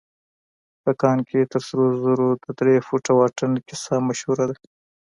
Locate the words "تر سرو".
1.51-1.87